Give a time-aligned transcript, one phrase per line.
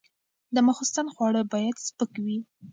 [0.55, 2.37] د ماخوستن خواړه باید سپک وي.